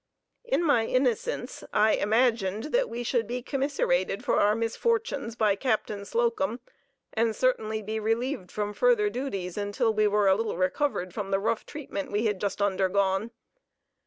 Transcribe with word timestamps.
In 0.43 0.63
my 0.63 0.87
innocence 0.87 1.63
I 1.71 1.91
imagined 1.91 2.73
that 2.73 2.89
we 2.89 3.03
should 3.03 3.27
be 3.27 3.43
commiserated 3.43 4.25
for 4.25 4.39
our 4.39 4.55
misfortunes 4.55 5.35
by 5.35 5.55
Captain 5.55 6.05
Slocum, 6.05 6.59
and 7.13 7.35
certainly 7.35 7.83
be 7.83 7.99
relieved 7.99 8.51
from 8.51 8.73
further 8.73 9.11
duties 9.11 9.59
until 9.59 9.93
we 9.93 10.07
were 10.07 10.27
a 10.27 10.33
little 10.33 10.57
recovered 10.57 11.13
from 11.13 11.29
the 11.29 11.39
rough 11.39 11.67
treatment 11.67 12.11
we 12.11 12.25
had 12.25 12.41
just 12.41 12.63
undergone. 12.63 13.29